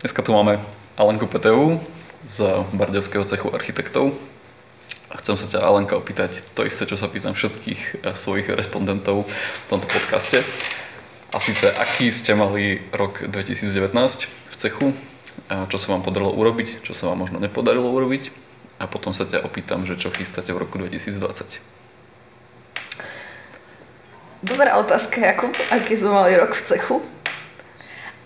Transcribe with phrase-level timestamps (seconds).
[0.00, 0.56] Dneska tu máme
[0.96, 1.76] Alenku Peteu
[2.24, 4.16] z Bardevského cechu architektov.
[5.12, 9.28] A chcem sa ťa, Alenka, opýtať to isté, čo sa pýtam všetkých eh, svojich respondentov
[9.28, 10.40] v tomto podcaste.
[11.30, 13.92] A síce, aký ste mali rok 2019
[14.24, 14.96] v cechu,
[15.68, 18.32] čo sa vám podarilo urobiť, čo sa vám možno nepodarilo urobiť
[18.80, 21.60] a potom sa ťa opýtam, že čo chystáte v roku 2020.
[24.42, 25.52] Dobrá otázka, Jakub.
[25.68, 26.96] Aký sme mali rok v cechu?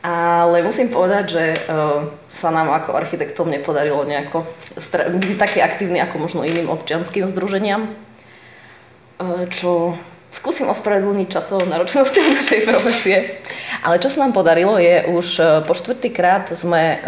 [0.05, 4.45] Ale musím povedať, že uh, sa nám ako architektom nepodarilo nejako
[4.93, 9.96] byť taký aktívny ako možno iným občianským združeniam, uh, čo
[10.29, 13.40] skúsim ospravedlniť časovou náročnosťou našej profesie.
[13.81, 17.00] Ale čo sa nám podarilo je, už uh, po štvrtýkrát sme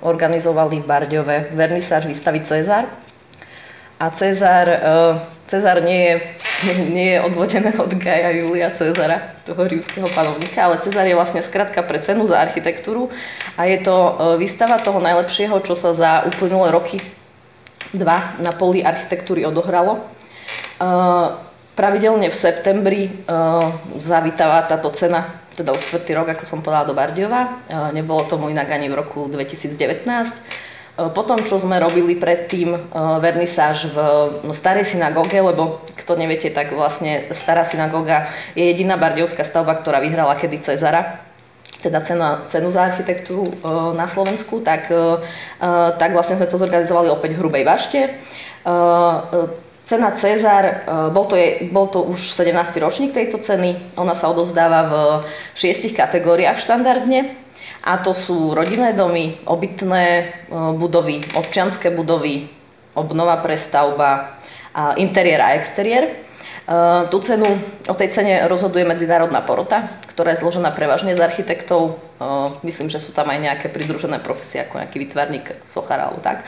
[0.00, 2.88] organizovali v Bardiove vernisáž výstavy Cezar.
[3.98, 5.18] A Cezar, uh,
[5.50, 6.14] Cezar nie je
[6.96, 11.82] nie je odvodené od Gaja Julia Cezara, toho rímskeho panovníka, ale Cezar je vlastne skratka
[11.86, 13.10] pre cenu za architektúru
[13.54, 16.98] a je to e, výstava toho najlepšieho, čo sa za uplynulé roky
[17.94, 19.98] dva na poli architektúry odohralo.
[19.98, 20.02] E,
[21.78, 23.06] pravidelne v septembri
[24.02, 27.62] zavítava táto cena, teda už čtvrtý rok, ako som povedala, do Bardiova.
[27.94, 29.78] Nebolo tomu inak ani v roku 2019
[30.98, 32.78] E, potom, čo sme robili predtým e,
[33.22, 33.96] vernisáž v
[34.42, 38.26] no, starej synagóge, lebo kto neviete, tak vlastne stará synagóga
[38.58, 41.22] je jediná bardiovská stavba, ktorá vyhrala kedy Cezara,
[41.78, 43.54] teda cenu, cenu za architektúru e,
[43.94, 44.90] na Slovensku, tak,
[46.02, 48.00] tak vlastne sme to zorganizovali opäť v Hrubej Vašte.
[49.88, 50.84] Cena Cezar,
[51.16, 52.76] bol to, je, bol to už 17.
[52.76, 54.94] ročník tejto ceny, ona sa odovzdáva v
[55.56, 57.32] šiestich kategóriách štandardne.
[57.88, 60.24] A to sú rodinné domy, obytné e,
[60.76, 62.52] budovy, občianské budovy,
[62.92, 64.36] obnova prestavba,
[65.00, 66.04] interiér a exteriér.
[66.04, 66.12] E,
[67.08, 67.56] tú cenu,
[67.88, 71.96] o tej cene rozhoduje medzinárodná porota, ktorá je zložená prevažne z architektov.
[72.18, 72.24] E,
[72.66, 76.44] myslím, že sú tam aj nejaké pridružené profesie, ako nejaký vytvarník, sochar alebo tak.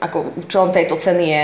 [0.00, 1.42] Ako účelom tejto ceny je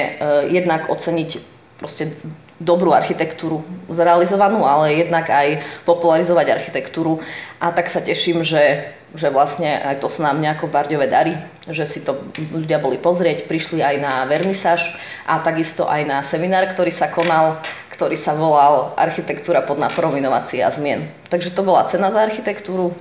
[0.60, 1.30] jednak oceniť
[1.76, 2.12] proste
[2.56, 3.60] dobrú architektúru
[3.92, 7.20] zrealizovanú, ale jednak aj popularizovať architektúru.
[7.60, 11.34] A tak sa teším, že že vlastne aj to sa nám nejako v Bardiove darí,
[11.66, 12.20] že si to
[12.52, 14.92] ľudia boli pozrieť, prišli aj na vernisáž
[15.24, 17.64] a takisto aj na seminár, ktorý sa konal,
[17.94, 21.08] ktorý sa volal Architektúra pod náporom a zmien.
[21.32, 22.92] Takže to bola cena za architektúru.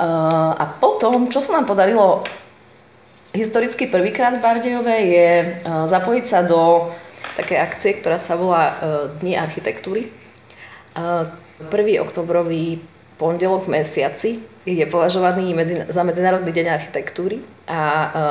[0.00, 2.24] A potom, čo sa nám podarilo
[3.32, 5.28] historicky prvýkrát v Bardejove, je
[5.66, 6.92] zapojiť sa do
[7.36, 8.76] takej akcie, ktorá sa volá
[9.20, 10.12] Dni architektúry.
[10.92, 11.68] 1.
[12.04, 12.80] oktobrový
[13.16, 14.30] pondelok v mesiaci
[14.62, 17.80] je považovaný medzi, za Medzinárodný deň architektúry a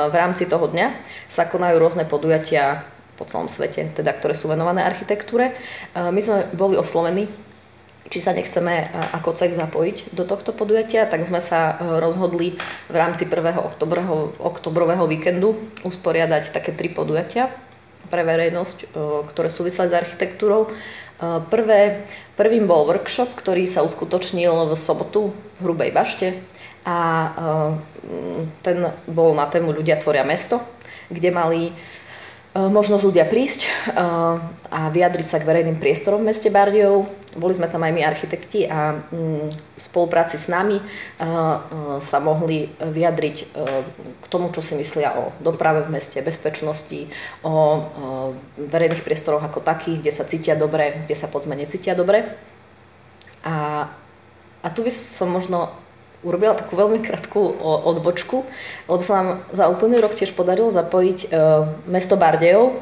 [0.08, 2.86] v rámci toho dňa sa konajú rôzne podujatia
[3.16, 5.52] po celom svete, teda ktoré sú venované architektúre.
[5.92, 7.28] My sme boli oslovení,
[8.12, 8.86] či sa nechceme e,
[9.16, 12.60] ako CEK zapojiť do tohto podujatia, tak sme sa rozhodli
[12.92, 13.56] v rámci 1.
[14.36, 17.48] oktobrového víkendu usporiadať také tri podujatia
[18.12, 18.92] pre verejnosť,
[19.32, 20.68] ktoré súviseli s architektúrou.
[21.48, 22.04] Prvé,
[22.36, 26.36] prvým bol workshop, ktorý sa uskutočnil v sobotu v Hrubej Bašte
[26.82, 27.30] a
[28.60, 30.60] ten bol na tému Ľudia tvoria mesto,
[31.08, 31.72] kde mali
[32.52, 33.70] možnosť ľudia prísť
[34.68, 37.21] a vyjadriť sa k verejným priestorom v meste Bardiov.
[37.32, 40.78] Boli sme tam aj my architekti a mm, v spolupráci s nami
[41.98, 43.36] sa mohli vyjadriť
[44.20, 47.08] k tomu, čo si myslia o doprave v meste, bezpečnosti,
[47.40, 47.84] o
[48.60, 52.36] verejných priestoroch ako takých, kde sa cítia dobre, kde sa poďme necítia dobre.
[53.42, 53.88] A,
[54.62, 55.72] a tu by som možno
[56.22, 58.46] urobila takú veľmi krátku odbočku,
[58.86, 61.28] lebo sa nám za úplný rok tiež podarilo zapojiť e,
[61.90, 62.74] mesto Bardejov e,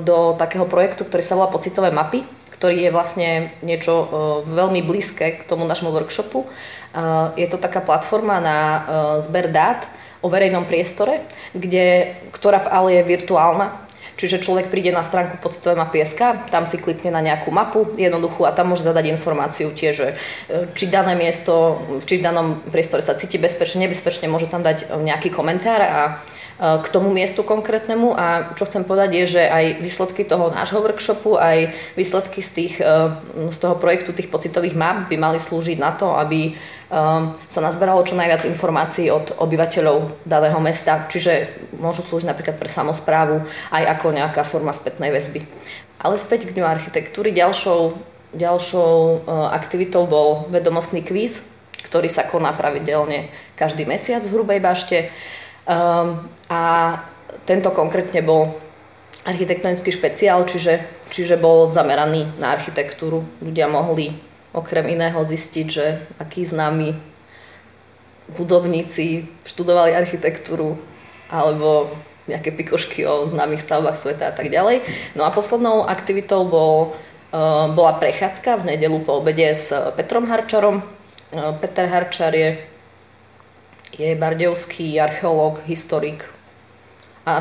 [0.00, 2.24] do takého projektu, ktorý sa volá Pocitové mapy,
[2.60, 3.28] ktorý je vlastne
[3.64, 4.06] niečo e,
[4.52, 6.44] veľmi blízke k tomu našemu workshopu.
[7.38, 8.58] Je to taká platforma na
[9.22, 9.86] zber dát
[10.20, 11.22] o verejnom priestore,
[11.54, 13.86] kde, ktorá ale je virtuálna,
[14.20, 18.44] Čiže človek príde na stránku pocitové mapy SK, tam si klikne na nejakú mapu jednoduchú
[18.44, 20.08] a tam môže zadať informáciu tiež, že
[20.76, 25.32] či dané miesto, či v danom priestore sa cíti bezpečne, nebezpečne, môže tam dať nejaký
[25.32, 26.00] komentár a
[26.60, 31.40] k tomu miestu konkrétnemu a čo chcem povedať je, že aj výsledky toho nášho workshopu,
[31.40, 32.74] aj výsledky z, tých,
[33.48, 36.52] z toho projektu tých pocitových map by mali slúžiť na to, aby
[36.90, 41.46] Ehm, sa nazberalo čo najviac informácií od obyvateľov daného mesta, čiže
[41.78, 45.46] môžu slúžiť napríklad pre samozprávu aj ako nejaká forma spätnej väzby.
[46.02, 47.30] Ale späť k Dňu architektúry.
[47.30, 47.94] Ďalšou,
[48.34, 49.16] ďalšou e,
[49.54, 51.46] aktivitou bol vedomostný kvíz,
[51.86, 55.14] ktorý sa koná pravidelne každý mesiac v Hrubej bašte.
[55.70, 56.62] Ehm, a
[57.46, 58.50] tento konkrétne bol
[59.22, 60.82] architektonický špeciál, čiže,
[61.14, 63.22] čiže bol zameraný na architektúru.
[63.38, 64.18] Ľudia mohli
[64.50, 66.98] okrem iného zistiť, že aký známy
[68.34, 70.74] hudobníci študovali architektúru
[71.30, 71.94] alebo
[72.26, 74.82] nejaké pikošky o známych stavbách sveta a tak ďalej.
[75.14, 76.94] No a poslednou aktivitou bol,
[77.74, 80.82] bola prechádzka v nedelu po obede s Petrom Harčarom.
[81.62, 82.58] Peter Harčar je,
[83.94, 86.26] je bardejovský archeológ, historik
[87.26, 87.40] a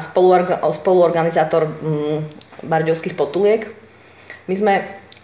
[0.72, 2.20] spoluorganizátor mm,
[2.68, 3.70] bardejovských potuliek.
[4.50, 4.74] My sme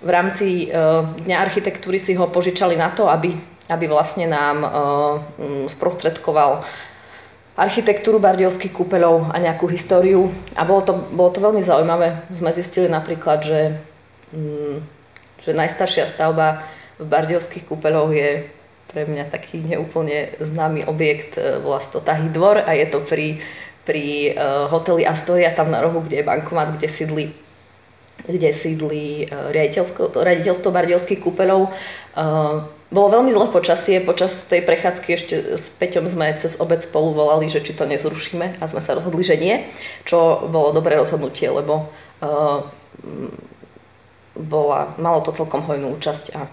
[0.06, 0.78] v rámci e,
[1.26, 3.34] Dňa architektúry si ho požičali na to, aby,
[3.68, 4.70] aby vlastne nám e,
[5.70, 6.64] sprostredkoval
[7.56, 10.28] architektúru bardejovských kúpeľov a nejakú históriu.
[10.60, 12.28] A bolo to, bolo to veľmi zaujímavé.
[12.36, 13.80] Sme zistili napríklad, že,
[15.40, 16.68] že najstaršia stavba
[17.00, 18.44] v bardejovských kúpeľoch je
[18.96, 23.44] pre mňa taký neúplne známy objekt, e, volá to Tahý dvor a je to pri,
[23.84, 24.32] pri
[24.72, 27.26] hoteli Astoria tam na rohu, kde je bankomat, kde sídli
[28.24, 31.68] kde sídli e, riaditeľstvo, Bardejovských kúpeľov.
[31.68, 31.72] E,
[32.90, 37.52] bolo veľmi zle počasie, počas tej prechádzky ešte s Peťom sme cez obec spolu volali,
[37.52, 39.68] že či to nezrušíme a sme sa rozhodli, že nie,
[40.08, 41.92] čo bolo dobré rozhodnutie, lebo
[44.36, 46.48] bola, malo to celkom hojnú účasť a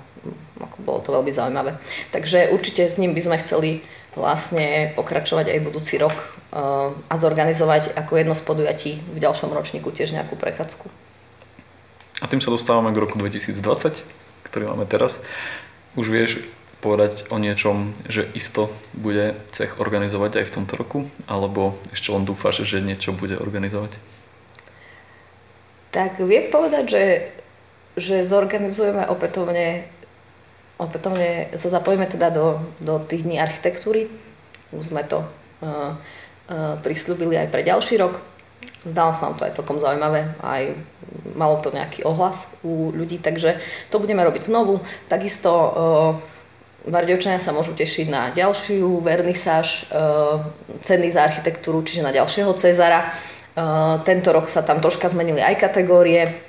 [0.61, 1.79] ako bolo to veľmi zaujímavé.
[2.15, 3.71] Takže určite s ním by sme chceli
[4.13, 9.89] vlastne pokračovať aj budúci rok uh, a zorganizovať ako jedno z podujatí v ďalšom ročníku
[9.89, 10.87] tiež nejakú prechádzku.
[12.21, 13.59] A tým sa dostávame k roku 2020,
[14.47, 15.19] ktorý máme teraz.
[15.99, 16.45] Už vieš
[16.83, 20.99] povedať o niečom, že isto bude cech organizovať aj v tomto roku?
[21.31, 23.97] Alebo ešte len dúfaš, že niečo bude organizovať?
[25.95, 27.05] Tak viem povedať, že,
[27.97, 29.87] že zorganizujeme opätovne,
[30.87, 34.11] opätovne sa zapojíme teda do, do tých dní architektúry.
[34.73, 38.19] Už sme to uh, uh, prislúbili aj pre ďalší rok.
[38.83, 40.75] Zdalo sa nám to aj celkom zaujímavé, aj
[41.39, 43.63] malo to nejaký ohlas u ľudí, takže
[43.95, 44.83] to budeme robiť znovu.
[45.07, 50.43] Takisto uh, sa môžu tešiť na ďalšiu vernisáž uh,
[50.83, 53.15] ceny za architektúru, čiže na ďalšieho Cezara.
[53.55, 56.43] Uh, tento rok sa tam troška zmenili aj kategórie,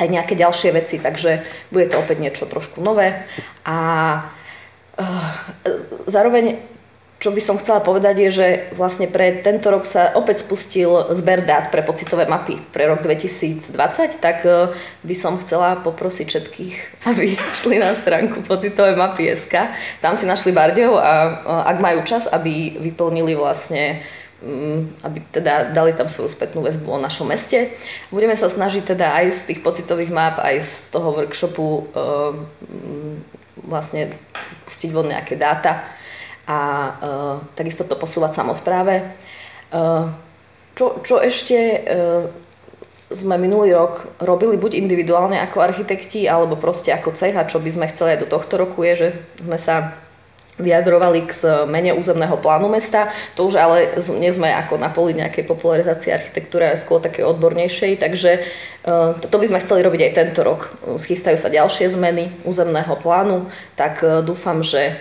[0.00, 3.28] aj nejaké ďalšie veci, takže bude to opäť niečo trošku nové.
[3.68, 3.76] A
[4.96, 5.30] uh,
[6.08, 6.72] zároveň
[7.22, 11.46] čo by som chcela povedať je, že vlastne pre tento rok sa opäť spustil zber
[11.46, 14.74] dát pre pocitové mapy pre rok 2020, tak e,
[15.06, 16.74] by som chcela poprosiť všetkých,
[17.14, 19.54] aby šli na stránku pocitové mapy.sk.
[20.02, 21.30] Tam si našli Bardejov a e,
[21.70, 24.02] ak majú čas, aby vyplnili vlastne
[25.06, 27.78] aby teda dali tam svoju spätnú väzbu o našom meste.
[28.10, 31.82] Budeme sa snažiť teda aj z tých pocitových map, aj z toho workshopu e,
[32.66, 33.14] mm,
[33.70, 34.10] vlastne
[34.66, 35.86] pustiť von nejaké dáta,
[36.46, 39.14] a uh, takisto to posúvať samozpráve.
[39.70, 40.10] Uh,
[40.74, 41.56] čo, čo ešte
[41.86, 42.26] uh,
[43.12, 47.70] sme minulý rok robili buď individuálne ako architekti, alebo proste ako cech a čo by
[47.70, 49.08] sme chceli aj do tohto roku je, že
[49.38, 49.94] sme sa
[50.62, 53.10] vyjadrovali k mene územného plánu mesta.
[53.34, 57.98] To už ale nie sme ako na poli nejakej popularizácie architektúry, ale skôr také odbornejšej,
[57.98, 58.30] takže
[58.86, 60.70] uh, to by sme chceli robiť aj tento rok.
[60.96, 64.94] Schystajú sa ďalšie zmeny územného plánu, tak uh, dúfam, že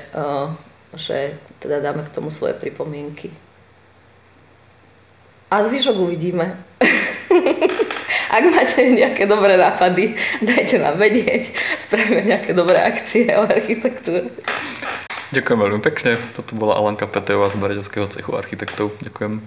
[0.95, 3.31] že teda dáme k tomu svoje pripomienky.
[5.51, 6.55] A zvyšok uvidíme.
[8.35, 11.51] Ak máte nejaké dobré nápady, dajte nám vedieť.
[11.75, 14.31] Spravíme nejaké dobré akcie o architektúre.
[15.31, 16.19] Ďakujem veľmi pekne.
[16.35, 18.91] Toto bola Alanka Peteová z Bareďovského cechu architektov.
[18.99, 19.39] Ďakujem.